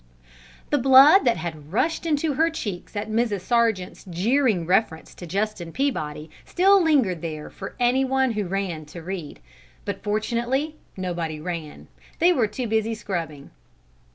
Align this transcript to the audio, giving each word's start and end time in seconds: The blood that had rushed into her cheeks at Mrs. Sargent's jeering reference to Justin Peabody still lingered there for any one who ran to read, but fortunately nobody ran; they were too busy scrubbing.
The 0.71 0.79
blood 0.79 1.25
that 1.25 1.37
had 1.37 1.71
rushed 1.71 2.07
into 2.07 2.33
her 2.33 2.49
cheeks 2.49 2.95
at 2.95 3.07
Mrs. 3.07 3.41
Sargent's 3.41 4.03
jeering 4.09 4.65
reference 4.65 5.13
to 5.13 5.27
Justin 5.27 5.71
Peabody 5.71 6.27
still 6.43 6.81
lingered 6.83 7.21
there 7.21 7.51
for 7.51 7.75
any 7.79 8.03
one 8.03 8.31
who 8.31 8.47
ran 8.47 8.85
to 8.85 9.03
read, 9.03 9.39
but 9.85 10.01
fortunately 10.01 10.75
nobody 10.97 11.39
ran; 11.39 11.87
they 12.17 12.33
were 12.33 12.47
too 12.47 12.65
busy 12.65 12.95
scrubbing. 12.95 13.51